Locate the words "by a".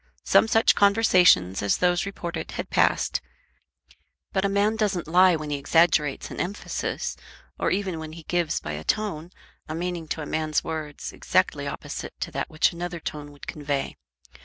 8.59-8.83